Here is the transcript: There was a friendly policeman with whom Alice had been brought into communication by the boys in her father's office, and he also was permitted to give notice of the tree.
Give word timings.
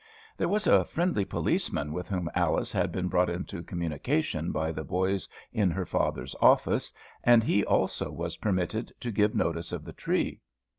There 0.35 0.47
was 0.49 0.65
a 0.65 0.83
friendly 0.83 1.25
policeman 1.25 1.93
with 1.93 2.09
whom 2.09 2.27
Alice 2.33 2.71
had 2.71 2.91
been 2.91 3.07
brought 3.07 3.29
into 3.29 3.61
communication 3.61 4.51
by 4.51 4.71
the 4.71 4.83
boys 4.83 5.29
in 5.53 5.69
her 5.69 5.85
father's 5.85 6.35
office, 6.41 6.91
and 7.23 7.43
he 7.43 7.63
also 7.63 8.09
was 8.09 8.37
permitted 8.37 8.91
to 8.99 9.11
give 9.11 9.35
notice 9.35 9.71
of 9.71 9.85
the 9.85 9.93
tree. 9.93 10.41